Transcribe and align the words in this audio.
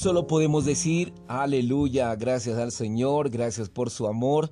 Solo 0.00 0.26
podemos 0.26 0.64
decir, 0.64 1.12
aleluya, 1.28 2.16
gracias 2.16 2.56
al 2.56 2.72
Señor, 2.72 3.28
gracias 3.28 3.68
por 3.68 3.90
su 3.90 4.06
amor, 4.06 4.48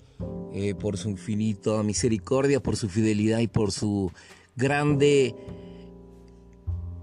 eh, 0.53 0.75
por 0.75 0.99
su 0.99 1.09
infinita 1.09 1.83
misericordia, 1.83 2.61
por 2.61 2.77
su 2.77 2.91
fidelidad 2.91 3.39
y 3.39 3.47
por 3.47 3.73
su 3.73 4.13
grande 4.57 5.35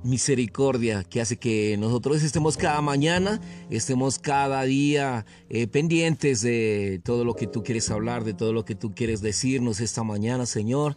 misericordia 0.03 1.03
que 1.03 1.21
hace 1.21 1.37
que 1.37 1.75
nosotros 1.79 2.21
estemos 2.21 2.55
cada 2.55 2.81
mañana, 2.81 3.41
estemos 3.71 4.19
cada 4.19 4.61
día 4.61 5.25
eh, 5.49 5.65
pendientes 5.65 6.41
de 6.41 7.01
todo 7.03 7.25
lo 7.25 7.33
que 7.33 7.47
tú 7.47 7.63
quieres 7.63 7.89
hablar, 7.89 8.25
de 8.25 8.35
todo 8.35 8.53
lo 8.53 8.63
que 8.63 8.75
tú 8.75 8.93
quieres 8.93 9.21
decirnos 9.21 9.79
esta 9.79 10.03
mañana, 10.03 10.45
Señor. 10.45 10.95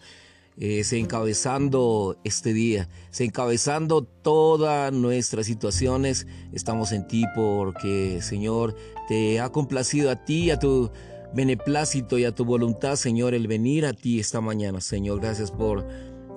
Eh, 0.61 0.83
se 0.83 0.99
encabezando 0.99 2.19
este 2.25 2.53
día, 2.53 2.89
se 3.11 3.25
encabezando 3.25 4.03
todas 4.03 4.93
nuestras 4.93 5.47
situaciones. 5.47 6.27
Estamos 6.53 6.91
en 6.91 7.07
ti 7.07 7.25
porque, 7.37 8.19
Señor, 8.23 8.75
te 9.07 9.39
ha 9.39 9.51
complacido 9.51 10.11
a 10.11 10.25
ti, 10.25 10.51
a 10.51 10.59
tu 10.59 10.91
beneplácito 11.33 12.19
y 12.19 12.25
a 12.25 12.35
tu 12.35 12.45
voluntad, 12.45 12.97
Señor, 12.97 13.35
el 13.35 13.47
venir 13.47 13.87
a 13.87 13.93
ti 13.93 14.19
esta 14.19 14.41
mañana. 14.41 14.81
Señor, 14.81 15.21
gracias 15.21 15.53
por 15.53 15.87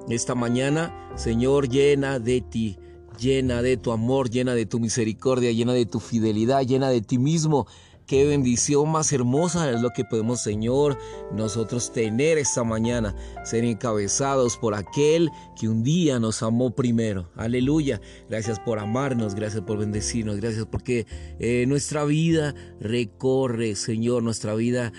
esta 0.08 0.36
mañana, 0.36 0.94
Señor, 1.16 1.68
llena 1.68 2.20
de 2.20 2.42
ti, 2.42 2.78
llena 3.20 3.64
de 3.64 3.78
tu 3.78 3.92
amor, 3.92 4.30
llena 4.30 4.54
de 4.54 4.68
tu 4.68 4.80
misericordia, 4.80 5.52
llena 5.52 5.74
de 5.74 5.88
tu 5.88 6.00
fidelidad, 6.00 6.62
llena 6.62 6.90
de 6.90 7.02
ti 7.02 7.18
mismo. 7.18 7.66
Qué 8.12 8.26
bendición 8.26 8.90
más 8.90 9.14
hermosa 9.14 9.72
es 9.72 9.80
lo 9.80 9.92
que 9.92 10.04
podemos, 10.04 10.42
Señor, 10.42 10.98
nosotros 11.34 11.94
tener 11.94 12.38
esta 12.38 12.62
mañana, 12.66 13.16
ser 13.46 13.64
encabezados 13.64 14.58
por 14.58 14.76
aquel 14.76 15.30
que 15.58 15.70
un 15.70 15.82
día 15.82 16.20
nos 16.20 16.44
amó 16.44 16.76
primero. 16.76 17.32
Aleluya. 17.38 18.02
Gracias 18.30 18.60
por 18.60 18.80
amarnos, 18.80 19.34
gracias 19.34 19.64
por 19.64 19.78
bendecirnos, 19.78 20.42
gracias 20.42 20.66
porque 20.66 21.08
eh, 21.40 21.64
nuestra 21.70 22.04
vida 22.04 22.54
recorre, 22.82 23.76
Señor, 23.76 24.24
nuestra 24.24 24.56
vida 24.56 24.92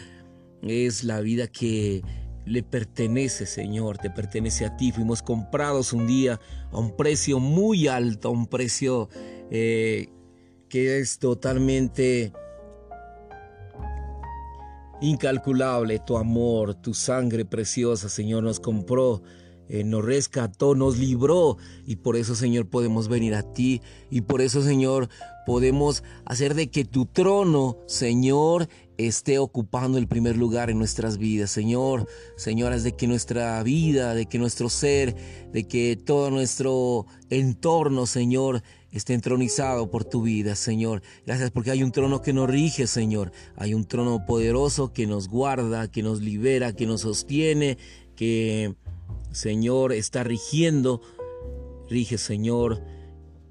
es 0.63 1.05
la 1.05 1.21
vida 1.21 1.49
que 1.49 2.01
le 2.47 2.63
pertenece, 2.63 3.45
Señor, 3.45 3.99
te 3.99 4.09
pertenece 4.09 4.65
a 4.65 4.79
ti. 4.79 4.91
Fuimos 4.91 5.21
comprados 5.21 5.93
un 5.93 6.07
día 6.07 6.41
a 6.71 6.79
un 6.79 6.97
precio 6.97 7.41
muy 7.41 7.89
alto, 7.89 8.29
a 8.29 8.31
un 8.31 8.47
precio 8.47 9.11
eh, 9.51 10.09
que 10.71 10.99
es 10.99 11.19
totalmente 11.19 12.33
incalculable. 15.03 15.99
Tu 15.99 16.17
amor, 16.17 16.75
tu 16.75 16.95
sangre 16.95 17.45
preciosa, 17.45 18.09
Señor, 18.09 18.43
nos 18.43 18.61
compró. 18.61 19.23
Eh, 19.69 19.85
nos 19.85 20.05
rescató, 20.05 20.75
nos 20.75 20.99
libró 20.99 21.57
y 21.87 21.97
por 21.97 22.17
eso 22.17 22.35
Señor 22.35 22.69
podemos 22.69 23.09
venir 23.09 23.35
a 23.35 23.55
ti 23.55 23.81
y 24.11 24.21
por 24.21 24.43
eso 24.43 24.61
Señor 24.61 25.09
podemos 25.47 26.03
hacer 26.27 26.55
de 26.55 26.69
que 26.69 26.85
tu 26.85 27.07
trono 27.07 27.79
Señor 27.87 28.69
esté 28.99 29.39
ocupando 29.39 29.99
el 29.99 30.09
primer 30.09 30.37
lugar 30.37 30.71
en 30.71 30.79
nuestras 30.79 31.19
vidas. 31.19 31.51
Señor, 31.51 32.07
señoras, 32.37 32.83
de 32.83 32.93
que 32.93 33.07
nuestra 33.07 33.63
vida, 33.63 34.15
de 34.15 34.27
que 34.27 34.39
nuestro 34.39 34.69
ser, 34.69 35.15
de 35.53 35.65
que 35.67 35.97
todo 35.97 36.31
nuestro 36.31 37.07
entorno, 37.31 38.07
Señor, 38.07 38.63
esté 38.93 39.15
entronizado 39.15 39.91
por 39.91 40.05
tu 40.05 40.23
vida, 40.23 40.55
Señor. 40.55 41.03
Gracias 41.27 41.51
porque 41.51 41.71
hay 41.71 41.83
un 41.83 41.93
trono 41.93 42.23
que 42.23 42.33
nos 42.33 42.49
rige, 42.49 42.87
Señor. 42.87 43.33
Hay 43.57 43.75
un 43.75 43.85
trono 43.85 44.25
poderoso 44.27 44.93
que 44.93 45.07
nos 45.07 45.29
guarda, 45.29 45.91
que 45.91 46.03
nos 46.03 46.21
libera, 46.21 46.75
que 46.75 46.87
nos 46.87 47.01
sostiene, 47.01 47.79
que, 48.15 48.75
Señor, 49.33 49.93
está 49.93 50.23
rigiendo. 50.23 51.01
Rige, 51.89 52.19
Señor, 52.19 52.83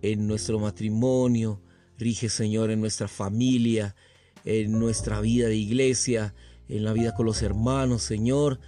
en 0.02 0.28
nuestro 0.28 0.60
matrimonio. 0.60 1.62
Rige, 1.98 2.30
Señor, 2.30 2.72
en 2.72 2.80
nuestra 2.80 3.08
familia 3.08 3.96
en 4.46 4.80
nuestra 4.80 5.22
vida 5.22 5.48
de 5.48 5.56
iglesia, 5.56 6.34
en 6.68 6.84
la 6.84 6.94
vida 6.94 7.14
con 7.14 7.26
los 7.26 7.42
hermanos, 7.42 8.04
Señor. 8.04 8.60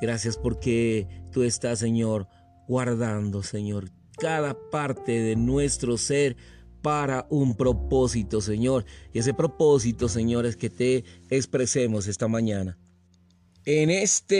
Gracias 0.00 0.36
porque 0.36 1.06
tú 1.30 1.42
estás, 1.42 1.78
Señor, 1.78 2.28
guardando, 2.68 3.42
Señor, 3.42 3.90
cada 4.22 4.54
parte 4.70 5.18
de 5.18 5.34
nuestro 5.34 5.98
ser 5.98 6.36
para 6.80 7.26
un 7.28 7.56
propósito, 7.56 8.40
Señor. 8.40 8.84
Y 9.12 9.18
ese 9.18 9.34
propósito, 9.34 10.08
Señor, 10.08 10.46
es 10.46 10.54
que 10.54 10.70
te 10.70 11.02
expresemos 11.28 12.06
esta 12.06 12.28
mañana. 12.28 12.78
En 13.64 13.90
este 13.90 14.36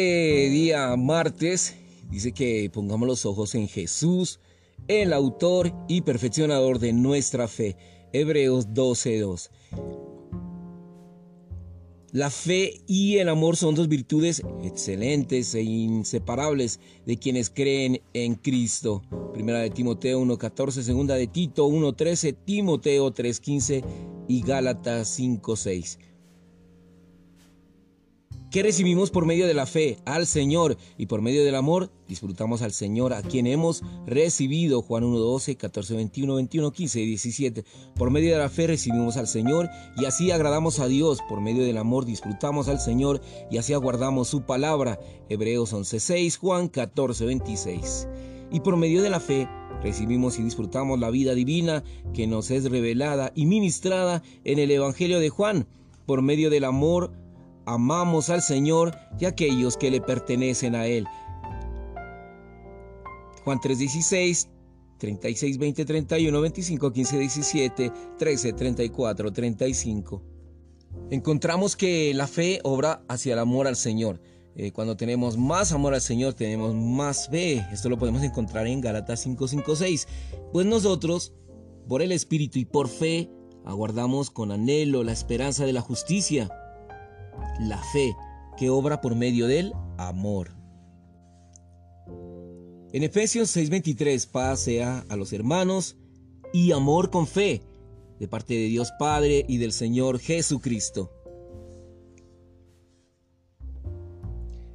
día 0.50 0.94
martes, 0.96 1.74
dice 2.12 2.30
que 2.30 2.70
pongamos 2.72 3.08
los 3.08 3.26
ojos 3.26 3.56
en 3.56 3.66
Jesús, 3.66 4.38
el 4.86 5.12
autor 5.12 5.74
y 5.88 6.02
perfeccionador 6.02 6.78
de 6.78 6.92
nuestra 6.92 7.48
fe. 7.48 7.76
Hebreos 8.12 8.68
12.2. 8.68 10.01
La 12.12 12.28
fe 12.28 12.82
y 12.86 13.16
el 13.16 13.30
amor 13.30 13.56
son 13.56 13.74
dos 13.74 13.88
virtudes 13.88 14.42
excelentes 14.62 15.54
e 15.54 15.62
inseparables 15.62 16.78
de 17.06 17.16
quienes 17.16 17.48
creen 17.48 18.02
en 18.12 18.34
Cristo. 18.34 19.00
Primera 19.32 19.60
de 19.60 19.70
Timoteo 19.70 20.20
1.14, 20.20 20.82
segunda 20.82 21.14
de 21.14 21.26
Tito 21.26 21.66
1.13, 21.66 22.36
Timoteo 22.44 23.14
3.15 23.14 23.82
y 24.28 24.42
Gálatas 24.42 25.18
5.6 25.18 26.11
que 28.52 28.62
recibimos 28.62 29.10
por 29.10 29.24
medio 29.24 29.46
de 29.46 29.54
la 29.54 29.64
fe 29.64 29.98
al 30.04 30.26
Señor 30.26 30.76
y 30.98 31.06
por 31.06 31.22
medio 31.22 31.42
del 31.42 31.54
amor 31.54 31.90
disfrutamos 32.06 32.60
al 32.60 32.72
Señor 32.72 33.14
a 33.14 33.22
quien 33.22 33.46
hemos 33.46 33.82
recibido. 34.06 34.82
Juan 34.82 35.04
1, 35.04 35.18
12, 35.18 35.56
14, 35.56 35.94
21, 35.96 36.34
21, 36.34 36.70
15 36.70 37.00
y 37.00 37.06
17. 37.06 37.64
Por 37.96 38.10
medio 38.10 38.32
de 38.32 38.38
la 38.38 38.50
fe 38.50 38.66
recibimos 38.66 39.16
al 39.16 39.26
Señor 39.26 39.70
y 39.96 40.04
así 40.04 40.30
agradamos 40.30 40.80
a 40.80 40.86
Dios. 40.86 41.20
Por 41.30 41.40
medio 41.40 41.64
del 41.64 41.78
amor 41.78 42.04
disfrutamos 42.04 42.68
al 42.68 42.78
Señor 42.78 43.22
y 43.50 43.56
así 43.56 43.72
aguardamos 43.72 44.28
su 44.28 44.42
palabra. 44.42 45.00
Hebreos 45.30 45.72
11, 45.72 45.98
6, 45.98 46.36
Juan 46.36 46.68
14, 46.68 47.24
26. 47.24 48.08
Y 48.52 48.60
por 48.60 48.76
medio 48.76 49.00
de 49.00 49.08
la 49.08 49.20
fe 49.20 49.48
recibimos 49.82 50.38
y 50.38 50.42
disfrutamos 50.42 51.00
la 51.00 51.08
vida 51.08 51.34
divina 51.34 51.84
que 52.12 52.26
nos 52.26 52.50
es 52.50 52.70
revelada 52.70 53.32
y 53.34 53.46
ministrada 53.46 54.22
en 54.44 54.58
el 54.58 54.70
Evangelio 54.70 55.20
de 55.20 55.30
Juan. 55.30 55.66
Por 56.04 56.20
medio 56.20 56.50
del 56.50 56.64
amor 56.64 57.12
amamos 57.66 58.30
al 58.30 58.42
Señor 58.42 58.96
y 59.18 59.24
aquellos 59.24 59.76
que 59.76 59.90
le 59.90 60.00
pertenecen 60.00 60.74
a 60.74 60.86
Él. 60.86 61.06
Juan 63.44 63.58
3:16, 63.58 64.48
36, 64.98 65.58
20, 65.58 65.84
31, 65.84 66.40
25, 66.40 66.92
15, 66.92 67.18
17, 67.18 67.92
13, 68.18 68.52
34, 68.52 69.32
35. 69.32 70.22
Encontramos 71.10 71.76
que 71.76 72.12
la 72.14 72.26
fe 72.26 72.60
obra 72.62 73.04
hacia 73.08 73.32
el 73.32 73.38
amor 73.38 73.66
al 73.66 73.76
Señor. 73.76 74.20
Eh, 74.54 74.70
cuando 74.70 74.96
tenemos 74.96 75.38
más 75.38 75.72
amor 75.72 75.94
al 75.94 76.02
Señor, 76.02 76.34
tenemos 76.34 76.74
más 76.74 77.28
fe. 77.28 77.66
Esto 77.72 77.88
lo 77.88 77.98
podemos 77.98 78.22
encontrar 78.22 78.66
en 78.66 78.80
Galatas 78.80 79.20
5, 79.20 79.48
5, 79.48 79.76
6. 79.76 80.08
Pues 80.52 80.66
nosotros, 80.66 81.32
por 81.88 82.02
el 82.02 82.12
Espíritu 82.12 82.58
y 82.58 82.66
por 82.66 82.88
fe, 82.88 83.30
aguardamos 83.64 84.30
con 84.30 84.52
anhelo 84.52 85.04
la 85.04 85.12
esperanza 85.12 85.64
de 85.64 85.72
la 85.72 85.80
justicia 85.80 86.50
la 87.68 87.78
fe 87.78 88.16
que 88.56 88.70
obra 88.70 89.00
por 89.00 89.14
medio 89.14 89.46
del 89.46 89.72
amor. 89.98 90.50
En 92.92 93.02
Efesios 93.02 93.50
6:23, 93.56 94.26
paz 94.26 94.60
sea 94.60 95.04
a 95.08 95.16
los 95.16 95.32
hermanos 95.32 95.96
y 96.52 96.72
amor 96.72 97.10
con 97.10 97.26
fe 97.26 97.62
de 98.18 98.28
parte 98.28 98.54
de 98.54 98.66
Dios 98.66 98.92
Padre 98.98 99.44
y 99.48 99.56
del 99.56 99.72
Señor 99.72 100.18
Jesucristo. 100.18 101.10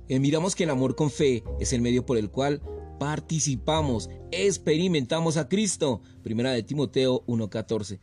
Eh, 0.10 0.20
miramos 0.20 0.56
que 0.56 0.64
el 0.64 0.70
amor 0.70 0.96
con 0.96 1.12
fe 1.12 1.44
es 1.60 1.74
el 1.74 1.82
medio 1.82 2.06
por 2.06 2.18
el 2.18 2.32
cual 2.32 2.62
participamos, 3.00 4.10
experimentamos 4.32 5.38
a 5.38 5.48
Cristo. 5.48 6.02
Primera 6.24 6.52
de 6.52 6.64
Timoteo 6.64 7.24
1:14. 7.28 8.00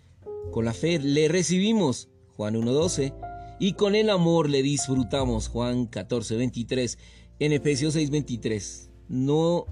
Con 0.52 0.64
la 0.64 0.74
fe 0.74 0.98
le 0.98 1.28
recibimos. 1.28 2.08
Juan 2.36 2.56
1:12 2.56 3.14
y 3.58 3.74
con 3.74 3.94
el 3.94 4.10
amor 4.10 4.50
le 4.50 4.62
disfrutamos. 4.62 5.48
Juan 5.48 5.86
14, 5.86 6.36
23, 6.36 6.98
en 7.38 7.52
Efesios 7.52 7.94
6, 7.94 8.10
23. 8.10 8.90
No 9.08 9.66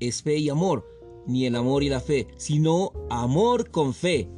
es 0.00 0.22
fe 0.22 0.36
y 0.36 0.48
amor, 0.48 0.86
ni 1.26 1.46
el 1.46 1.56
amor 1.56 1.82
y 1.82 1.88
la 1.88 2.00
fe, 2.00 2.28
sino 2.36 2.92
amor 3.10 3.70
con 3.70 3.94
fe. 3.94 4.28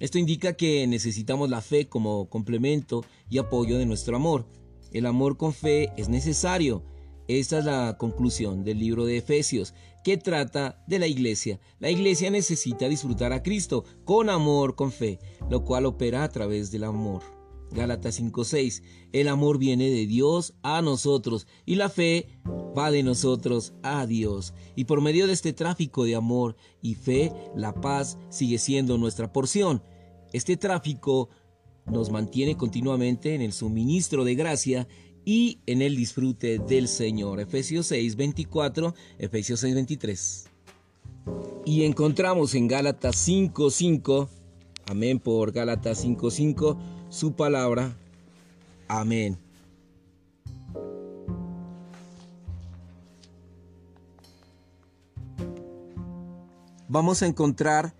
Esto 0.00 0.18
indica 0.18 0.52
que 0.52 0.86
necesitamos 0.86 1.50
la 1.50 1.60
fe 1.60 1.88
como 1.88 2.28
complemento 2.28 3.04
y 3.28 3.38
apoyo 3.38 3.78
de 3.78 3.86
nuestro 3.86 4.16
amor. 4.16 4.46
El 4.92 5.06
amor 5.06 5.36
con 5.36 5.52
fe 5.52 5.92
es 5.96 6.08
necesario. 6.08 6.84
Esta 7.26 7.58
es 7.58 7.64
la 7.64 7.96
conclusión 7.98 8.64
del 8.64 8.78
libro 8.78 9.04
de 9.04 9.18
Efesios, 9.18 9.74
que 10.02 10.16
trata 10.16 10.82
de 10.86 10.98
la 10.98 11.06
iglesia. 11.06 11.60
La 11.78 11.90
iglesia 11.90 12.30
necesita 12.30 12.88
disfrutar 12.88 13.32
a 13.32 13.42
Cristo 13.42 13.84
con 14.04 14.30
amor, 14.30 14.76
con 14.76 14.92
fe, 14.92 15.18
lo 15.50 15.64
cual 15.64 15.84
opera 15.84 16.24
a 16.24 16.28
través 16.30 16.70
del 16.70 16.84
amor. 16.84 17.37
Gálatas 17.72 18.18
5:6. 18.20 18.82
El 19.12 19.28
amor 19.28 19.58
viene 19.58 19.90
de 19.90 20.06
Dios 20.06 20.54
a 20.62 20.82
nosotros 20.82 21.46
y 21.66 21.74
la 21.74 21.88
fe 21.88 22.28
va 22.76 22.90
de 22.90 23.02
nosotros 23.02 23.74
a 23.82 24.06
Dios. 24.06 24.54
Y 24.76 24.84
por 24.84 25.00
medio 25.00 25.26
de 25.26 25.32
este 25.32 25.52
tráfico 25.52 26.04
de 26.04 26.14
amor 26.14 26.56
y 26.82 26.94
fe, 26.94 27.32
la 27.54 27.74
paz 27.74 28.18
sigue 28.30 28.58
siendo 28.58 28.98
nuestra 28.98 29.32
porción. 29.32 29.82
Este 30.32 30.56
tráfico 30.56 31.28
nos 31.86 32.10
mantiene 32.10 32.56
continuamente 32.56 33.34
en 33.34 33.40
el 33.40 33.52
suministro 33.52 34.24
de 34.24 34.34
gracia 34.34 34.88
y 35.24 35.60
en 35.66 35.82
el 35.82 35.96
disfrute 35.96 36.58
del 36.58 36.88
Señor. 36.88 37.40
Efesios 37.40 37.86
6, 37.86 38.16
24, 38.16 38.94
Efesios 39.18 39.60
6, 39.60 39.74
23. 39.74 40.46
Y 41.66 41.84
encontramos 41.84 42.54
en 42.54 42.68
Gálatas 42.68 43.16
5, 43.16 43.70
5, 43.70 44.28
amén 44.86 45.18
por 45.18 45.52
Gálatas 45.52 46.00
5, 46.00 46.30
5, 46.30 46.78
su 47.08 47.32
palabra, 47.32 47.92
amén. 48.88 49.38
Vamos 56.88 57.22
a 57.22 57.26
encontrar 57.26 57.92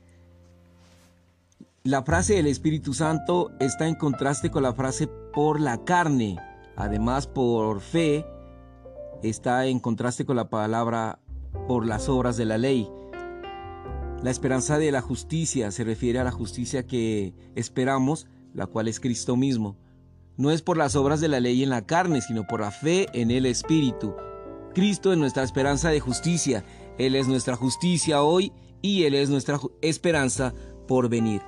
la 1.88 2.02
frase 2.02 2.34
del 2.34 2.49
Espíritu 2.49 2.93
Santo 2.93 3.50
está 3.60 3.88
en 3.88 3.94
contraste 3.94 4.50
con 4.50 4.62
la 4.62 4.75
frase 4.75 5.06
por 5.06 5.58
la 5.58 5.84
carne. 5.84 6.37
Además, 6.76 7.26
por 7.26 7.81
fe 7.81 8.26
está 9.22 9.64
en 9.64 9.81
contraste 9.81 10.26
con 10.26 10.37
la 10.37 10.50
palabra 10.50 11.19
por 11.66 11.87
las 11.87 12.11
obras 12.11 12.37
de 12.37 12.44
la 12.44 12.58
ley. 12.58 12.90
La 14.22 14.31
esperanza 14.31 14.78
de 14.78 14.93
la 14.93 15.00
justicia 15.00 15.70
se 15.70 15.82
refiere 15.82 16.19
a 16.19 16.25
la 16.25 16.31
justicia 16.31 16.87
que 16.87 17.32
esperamos, 17.54 18.26
la 18.54 18.66
cual 18.66 18.88
es 18.88 19.00
Cristo 19.00 19.36
mismo. 19.36 19.76
No 20.36 20.50
es 20.50 20.62
por 20.62 20.76
las 20.76 20.96
obras 20.96 21.20
de 21.20 21.28
la 21.28 21.40
ley 21.40 21.62
en 21.62 21.70
la 21.70 21.86
carne, 21.86 22.20
sino 22.20 22.46
por 22.46 22.60
la 22.60 22.70
fe 22.70 23.06
en 23.12 23.30
el 23.30 23.46
Espíritu. 23.46 24.14
Cristo 24.74 25.12
es 25.12 25.18
nuestra 25.18 25.42
esperanza 25.42 25.90
de 25.90 26.00
justicia. 26.00 26.64
Él 26.98 27.16
es 27.16 27.26
nuestra 27.26 27.56
justicia 27.56 28.22
hoy 28.22 28.52
y 28.82 29.04
Él 29.04 29.14
es 29.14 29.30
nuestra 29.30 29.58
esperanza 29.82 30.54
por 30.86 31.08
venir. 31.08 31.42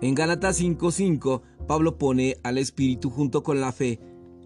En 0.00 0.14
Gálatas 0.14 0.60
5:5, 0.60 1.42
Pablo 1.66 1.96
pone 1.96 2.36
al 2.42 2.58
Espíritu 2.58 3.08
junto 3.08 3.42
con 3.42 3.60
la 3.60 3.72
fe 3.72 4.00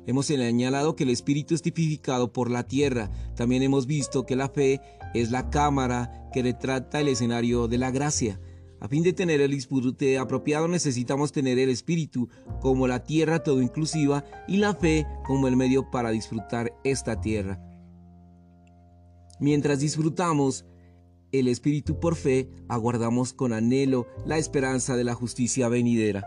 Hemos 0.06 0.26
señalado 0.26 0.94
que 0.94 1.02
el 1.02 1.11
espíritu 1.11 1.56
es 1.56 1.62
tipificado 1.62 2.32
por 2.32 2.49
la 2.49 2.62
tierra. 2.62 3.11
También 3.34 3.64
hemos 3.64 3.88
visto 3.88 4.25
que 4.25 4.37
la 4.37 4.49
fe 4.49 4.81
es 5.14 5.32
la 5.32 5.50
cámara 5.50 6.31
que 6.32 6.43
retrata 6.43 7.00
el 7.00 7.08
escenario 7.08 7.67
de 7.67 7.79
la 7.79 7.90
gracia. 7.90 8.38
A 8.81 8.88
fin 8.88 9.02
de 9.02 9.12
tener 9.12 9.40
el 9.40 9.50
disfrute 9.52 10.19
apropiado 10.19 10.69
necesitamos 10.69 11.32
tener 11.32 11.58
el 11.58 11.70
espíritu 11.70 12.28
como 12.61 12.87
la 12.87 13.05
tierra 13.05 13.43
todo 13.43 13.62
inclusiva 13.62 14.25
y 14.46 14.58
la 14.58 14.75
fe 14.75 15.06
como 15.25 15.49
el 15.49 15.56
medio 15.56 15.90
para 15.90 16.11
disfrutar 16.11 16.75
esta 16.84 17.20
tierra. 17.20 17.61
Mientras 19.40 19.81
disfrutamos 19.81 20.67
el 21.32 21.49
espíritu 21.49 21.99
por 22.00 22.17
fe, 22.17 22.49
aguardamos 22.69 23.32
con 23.32 23.52
anhelo 23.52 24.06
la 24.25 24.38
esperanza 24.38 24.96
de 24.96 25.05
la 25.05 25.14
justicia 25.14 25.69
venidera. 25.69 26.25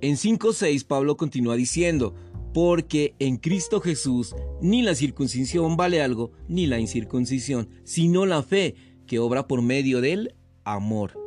En 0.00 0.16
5.6 0.16 0.86
Pablo 0.86 1.16
continúa 1.16 1.56
diciendo, 1.56 2.14
porque 2.52 3.14
en 3.18 3.36
Cristo 3.36 3.80
Jesús 3.80 4.34
ni 4.60 4.82
la 4.82 4.94
circuncisión 4.94 5.76
vale 5.76 6.02
algo, 6.02 6.32
ni 6.46 6.66
la 6.66 6.78
incircuncisión, 6.78 7.68
sino 7.84 8.26
la 8.26 8.42
fe 8.42 8.74
que 9.06 9.18
obra 9.18 9.46
por 9.46 9.62
medio 9.62 10.00
del 10.00 10.34
amor. 10.64 11.18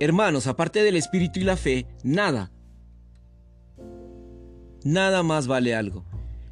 Hermanos, 0.00 0.46
aparte 0.46 0.82
del 0.82 0.96
Espíritu 0.96 1.40
y 1.40 1.44
la 1.44 1.56
fe, 1.56 1.86
nada, 2.04 2.52
nada 4.84 5.22
más 5.22 5.46
vale 5.46 5.74
algo. 5.74 6.04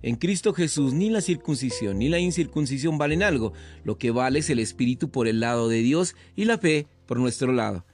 En 0.02 0.16
Cristo 0.16 0.52
Jesús 0.52 0.92
ni 0.92 1.10
la 1.10 1.20
circuncisión 1.20 1.98
ni 1.98 2.08
la 2.08 2.18
incircuncisión 2.18 2.98
valen 2.98 3.22
algo. 3.22 3.52
Lo 3.84 3.98
que 3.98 4.10
vale 4.10 4.40
es 4.40 4.50
el 4.50 4.58
Espíritu 4.58 5.10
por 5.10 5.26
el 5.26 5.40
lado 5.40 5.68
de 5.68 5.78
Dios 5.78 6.14
y 6.34 6.44
la 6.44 6.58
fe 6.58 6.86
por 7.06 7.18
nuestro 7.18 7.52
lado. 7.52 7.84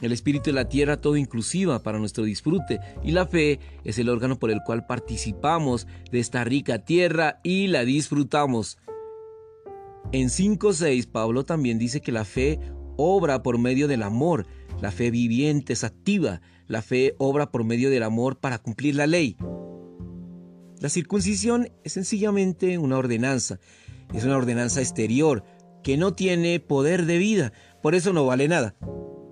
El 0.00 0.12
espíritu 0.12 0.50
es 0.50 0.54
la 0.54 0.68
tierra 0.68 1.00
todo 1.00 1.16
inclusiva 1.16 1.82
para 1.82 1.98
nuestro 1.98 2.24
disfrute 2.24 2.80
y 3.04 3.12
la 3.12 3.26
fe 3.26 3.60
es 3.84 3.98
el 3.98 4.08
órgano 4.08 4.38
por 4.38 4.50
el 4.50 4.60
cual 4.62 4.86
participamos 4.86 5.86
de 6.10 6.18
esta 6.18 6.42
rica 6.42 6.80
tierra 6.80 7.40
y 7.44 7.68
la 7.68 7.84
disfrutamos. 7.84 8.78
En 10.14 10.28
5.6 10.28 11.08
Pablo 11.08 11.44
también 11.44 11.76
dice 11.76 12.00
que 12.00 12.12
la 12.12 12.24
fe 12.24 12.60
obra 12.96 13.42
por 13.42 13.58
medio 13.58 13.88
del 13.88 14.04
amor, 14.04 14.46
la 14.80 14.92
fe 14.92 15.10
viviente 15.10 15.72
es 15.72 15.82
activa, 15.82 16.40
la 16.68 16.82
fe 16.82 17.16
obra 17.18 17.50
por 17.50 17.64
medio 17.64 17.90
del 17.90 18.04
amor 18.04 18.38
para 18.38 18.58
cumplir 18.58 18.94
la 18.94 19.08
ley. 19.08 19.36
La 20.78 20.88
circuncisión 20.88 21.68
es 21.82 21.94
sencillamente 21.94 22.78
una 22.78 22.96
ordenanza, 22.96 23.58
es 24.14 24.22
una 24.22 24.36
ordenanza 24.36 24.80
exterior 24.80 25.42
que 25.82 25.96
no 25.96 26.12
tiene 26.12 26.60
poder 26.60 27.06
de 27.06 27.18
vida, 27.18 27.52
por 27.82 27.96
eso 27.96 28.12
no 28.12 28.24
vale 28.24 28.46
nada. 28.46 28.76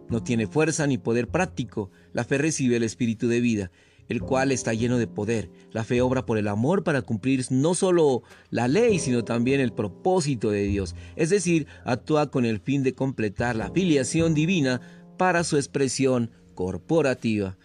No 0.08 0.24
tiene 0.24 0.48
fuerza 0.48 0.88
ni 0.88 0.98
poder 0.98 1.28
práctico. 1.28 1.92
La 2.12 2.24
fe 2.24 2.38
recibe 2.38 2.74
el 2.74 2.82
espíritu 2.82 3.28
de 3.28 3.40
vida, 3.40 3.70
el 4.12 4.20
cual 4.20 4.52
está 4.52 4.74
lleno 4.74 4.98
de 4.98 5.06
poder. 5.06 5.50
La 5.72 5.84
fe 5.84 6.00
obra 6.02 6.24
por 6.24 6.38
el 6.38 6.46
amor 6.46 6.84
para 6.84 7.02
cumplir 7.02 7.44
no 7.50 7.74
solo 7.74 8.22
la 8.50 8.68
ley, 8.68 8.98
sino 8.98 9.24
también 9.24 9.60
el 9.60 9.72
propósito 9.72 10.50
de 10.50 10.62
Dios. 10.64 10.94
Es 11.16 11.30
decir, 11.30 11.66
actúa 11.84 12.30
con 12.30 12.44
el 12.44 12.60
fin 12.60 12.82
de 12.82 12.94
completar 12.94 13.56
la 13.56 13.70
filiación 13.70 14.34
divina 14.34 14.80
para 15.16 15.44
su 15.44 15.56
expresión 15.56 16.30
corporativa. 16.54 17.56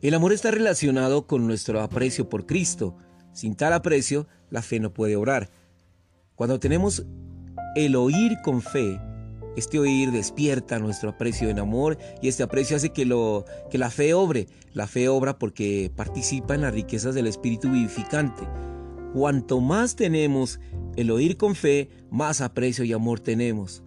El 0.00 0.14
amor 0.14 0.32
está 0.32 0.50
relacionado 0.50 1.26
con 1.26 1.46
nuestro 1.46 1.80
aprecio 1.80 2.28
por 2.28 2.46
Cristo. 2.46 2.96
Sin 3.32 3.54
tal 3.54 3.72
aprecio, 3.72 4.26
la 4.50 4.62
fe 4.62 4.80
no 4.80 4.92
puede 4.92 5.16
obrar. 5.16 5.50
Cuando 6.34 6.58
tenemos 6.58 7.04
el 7.74 7.96
oír 7.96 8.38
con 8.42 8.62
fe, 8.62 9.00
este 9.56 9.78
oír 9.78 10.10
despierta 10.10 10.78
nuestro 10.78 11.10
aprecio 11.10 11.48
en 11.48 11.58
amor 11.58 11.98
y 12.20 12.28
este 12.28 12.42
aprecio 12.42 12.76
hace 12.76 12.90
que, 12.90 13.04
lo, 13.04 13.44
que 13.70 13.78
la 13.78 13.90
fe 13.90 14.14
obre. 14.14 14.48
La 14.72 14.86
fe 14.86 15.08
obra 15.08 15.38
porque 15.38 15.90
participa 15.94 16.54
en 16.54 16.62
las 16.62 16.72
riquezas 16.72 17.14
del 17.14 17.26
Espíritu 17.26 17.70
vivificante. 17.70 18.48
Cuanto 19.12 19.60
más 19.60 19.94
tenemos 19.94 20.58
el 20.96 21.10
oír 21.10 21.36
con 21.36 21.54
fe, 21.54 21.90
más 22.10 22.40
aprecio 22.40 22.84
y 22.84 22.92
amor 22.92 23.20
tenemos. 23.20 23.82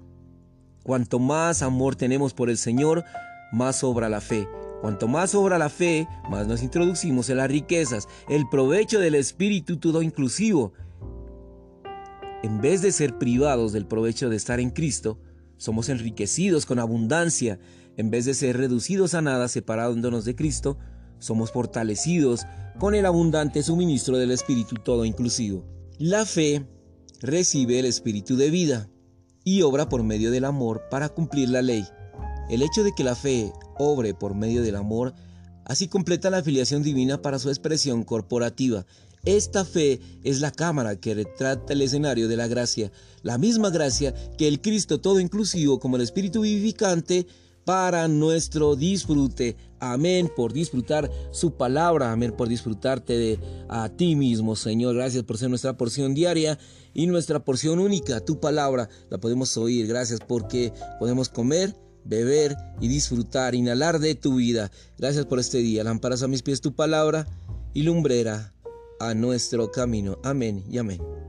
Cuanto 0.84 1.18
más 1.18 1.64
amor 1.64 1.96
tenemos 1.96 2.36
por 2.36 2.52
el 2.52 2.58
Señor, 2.58 3.04
más 3.52 3.84
obra 3.84 4.08
la 4.08 4.22
fe. 4.22 4.48
Cuanto 4.82 5.08
más 5.08 5.34
obra 5.34 5.58
la 5.58 5.70
fe, 5.70 6.08
más 6.30 6.46
nos 6.46 6.62
introducimos 6.62 7.32
en 7.32 7.38
las 7.38 7.50
riquezas, 7.50 8.08
el 8.30 8.48
provecho 8.48 9.00
del 9.00 9.16
Espíritu 9.16 9.78
todo 9.78 10.04
inclusivo, 10.04 10.74
en 12.44 12.62
vez 12.62 12.84
de 12.84 12.92
ser 12.92 13.18
privados 13.18 13.74
del 13.74 13.88
provecho 13.88 14.30
de 14.30 14.36
estar 14.36 14.60
en 14.60 14.70
Cristo, 14.70 15.18
somos 15.58 15.90
enriquecidos 15.90 16.66
con 16.66 16.80
abundancia. 16.80 17.60
En 17.98 18.10
vez 18.10 18.26
de 18.26 18.34
ser 18.34 18.58
reducidos 18.58 19.14
a 19.14 19.22
nada 19.22 19.48
separándonos 19.48 20.26
de 20.26 20.36
Cristo, 20.36 20.78
somos 21.20 21.52
fortalecidos 21.52 22.42
con 22.80 22.94
el 22.94 23.06
abundante 23.06 23.64
suministro 23.64 24.18
del 24.18 24.32
Espíritu 24.32 24.76
todo 24.76 25.06
inclusivo. 25.06 25.66
La 25.98 26.26
fe 26.26 26.66
recibe 27.22 27.80
el 27.80 27.86
Espíritu 27.86 28.36
de 28.36 28.50
vida 28.50 28.90
y 29.44 29.62
obra 29.62 29.88
por 29.88 30.04
medio 30.04 30.32
del 30.32 30.46
amor 30.46 30.84
para 30.90 31.10
cumplir 31.10 31.50
la 31.50 31.62
ley. 31.62 31.86
El 32.50 32.62
hecho 32.62 32.84
de 32.84 32.92
que 32.94 33.04
la 33.04 33.16
fe 33.16 33.54
obre 33.78 34.14
por 34.14 34.36
medio 34.36 34.62
del 34.62 34.76
amor 34.76 35.14
así 35.64 35.88
completa 35.88 36.30
la 36.30 36.38
afiliación 36.38 36.84
divina 36.84 37.22
para 37.22 37.40
su 37.40 37.50
expresión 37.50 38.04
corporativa 38.04 38.86
esta 39.26 39.66
fe 39.66 40.00
es 40.24 40.40
la 40.40 40.52
cámara 40.52 40.96
que 40.96 41.16
retrata 41.16 41.74
el 41.74 41.82
escenario 41.82 42.28
de 42.28 42.38
la 42.38 42.48
gracia, 42.48 42.92
la 43.24 43.38
misma 43.38 43.72
gracia 43.72 44.14
que 44.38 44.48
el 44.48 44.62
Cristo 44.62 45.02
todo 45.02 45.20
inclusivo 45.20 45.80
como 45.80 45.96
el 45.96 46.04
Espíritu 46.04 46.42
vivificante 46.42 47.26
para 47.66 48.08
nuestro 48.08 48.76
disfrute. 48.76 49.58
Amén 49.80 50.32
por 50.36 50.54
disfrutar 50.54 51.12
su 51.32 51.56
palabra. 51.56 52.12
Amén 52.12 52.32
por 52.32 52.48
disfrutarte 52.48 53.18
de 53.18 53.40
a 53.68 53.90
ti 53.90 54.16
mismo, 54.16 54.56
Señor. 54.56 54.96
Gracias 54.96 55.24
por 55.24 55.38
ser 55.38 55.50
nuestra 55.50 55.76
porción 55.76 56.14
diaria 56.14 56.58
y 56.94 57.08
nuestra 57.08 57.44
porción 57.44 57.80
única. 57.80 58.20
Tu 58.20 58.40
palabra 58.40 58.88
la 59.10 59.18
podemos 59.18 59.58
oír. 59.58 59.88
Gracias 59.88 60.20
porque 60.26 60.72
podemos 61.00 61.30
comer, 61.30 61.76
beber 62.04 62.56
y 62.80 62.88
disfrutar, 62.88 63.56
inhalar 63.56 64.00
de 64.00 64.14
tu 64.16 64.36
vida. 64.36 64.72
Gracias 64.98 65.26
por 65.26 65.40
este 65.40 65.58
día. 65.58 65.84
Lámparas 65.84 66.22
a 66.22 66.28
mis 66.28 66.44
pies 66.44 66.62
tu 66.62 66.76
palabra 66.76 67.28
y 67.74 67.82
lumbrera 67.84 68.55
a 69.00 69.14
nuestro 69.14 69.72
camino. 69.72 70.18
Amén 70.24 70.64
y 70.70 70.78
amén. 70.78 71.25